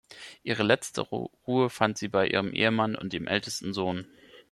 Ihre 0.41 0.63
letzte 0.63 1.01
Ruhe 1.01 1.69
fand 1.69 1.99
sie 1.99 2.07
bei 2.07 2.25
ihrem 2.27 2.53
Ehemann 2.53 2.95
und 2.95 3.13
ihrem 3.13 3.27
ältesten 3.27 3.71
Sohn. 3.71 4.07